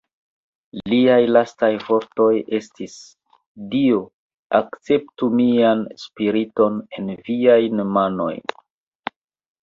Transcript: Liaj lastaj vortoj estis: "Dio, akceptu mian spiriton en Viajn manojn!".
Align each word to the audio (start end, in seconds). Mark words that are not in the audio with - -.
Liaj 0.91 1.17
lastaj 1.33 1.67
vortoj 1.89 2.29
estis: 2.59 2.95
"Dio, 3.73 3.99
akceptu 4.59 5.29
mian 5.41 5.83
spiriton 6.05 6.79
en 7.01 7.13
Viajn 7.29 7.85
manojn!". 7.99 8.57